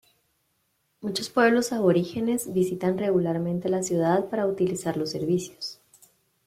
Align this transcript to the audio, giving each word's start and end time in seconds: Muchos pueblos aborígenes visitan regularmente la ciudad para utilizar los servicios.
Muchos 1.01 1.29
pueblos 1.29 1.71
aborígenes 1.73 2.51
visitan 2.53 2.97
regularmente 2.97 3.69
la 3.69 3.83
ciudad 3.83 4.29
para 4.29 4.47
utilizar 4.47 4.97
los 4.97 5.11
servicios. 5.11 5.79